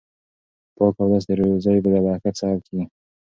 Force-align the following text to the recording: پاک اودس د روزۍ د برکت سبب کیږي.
پاک 0.75 0.93
اودس 0.99 1.23
د 1.27 1.31
روزۍ 1.39 1.77
د 1.83 1.85
برکت 2.05 2.33
سبب 2.41 2.59
کیږي. 2.67 2.85